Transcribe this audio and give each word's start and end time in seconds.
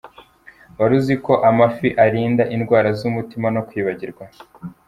Wari 0.79 0.93
uzi 0.99 1.15
ko 1.25 1.33
amafi 1.49 1.87
arinda 2.05 2.43
indwara 2.55 2.89
z’umutima 2.99 3.47
no 3.55 3.61
kwibagirwa 3.67 4.23